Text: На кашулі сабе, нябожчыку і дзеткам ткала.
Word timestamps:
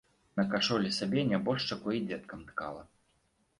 На 0.39 0.45
кашулі 0.53 0.89
сабе, 0.99 1.27
нябожчыку 1.33 1.95
і 1.99 2.03
дзеткам 2.09 2.43
ткала. 2.51 2.83